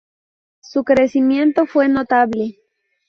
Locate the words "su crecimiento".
0.61-1.67